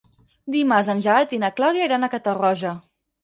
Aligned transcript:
Dimarts 0.53 0.87
en 0.93 1.03
Gerard 1.07 1.35
i 1.37 1.39
na 1.45 1.51
Clàudia 1.59 1.85
iran 1.89 2.07
a 2.07 2.11
Catarroja. 2.15 2.73